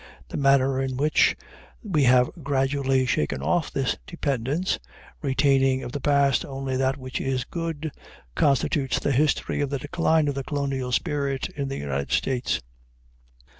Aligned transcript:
The 0.29 0.35
manner 0.37 0.81
in 0.81 0.97
which 0.97 1.35
we 1.83 2.05
have 2.05 2.31
gradually 2.41 3.05
shaken 3.05 3.43
off 3.43 3.71
this 3.71 3.97
dependence, 4.07 4.79
retaining 5.21 5.83
of 5.83 5.91
the 5.91 6.01
past 6.01 6.43
only 6.43 6.75
that 6.75 6.97
which 6.97 7.21
is 7.21 7.45
good, 7.45 7.91
constitutes 8.33 8.97
the 8.97 9.11
history 9.11 9.61
of 9.61 9.69
the 9.69 9.77
decline 9.77 10.27
of 10.27 10.33
the 10.33 10.43
colonial 10.43 10.91
spirit 10.91 11.49
in 11.49 11.67
the 11.67 11.77
United 11.77 12.11
States. 12.11 12.61